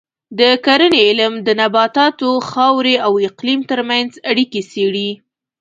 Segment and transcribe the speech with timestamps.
[0.39, 5.09] د کرنې علم د نباتاتو، خاورې او اقلیم ترمنځ اړیکې څېړي.